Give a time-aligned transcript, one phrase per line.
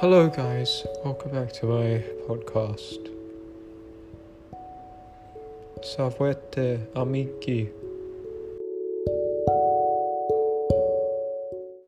[0.00, 0.86] Hello, guys.
[1.04, 3.10] Welcome back to my podcast.
[5.82, 7.68] Salvete, amici.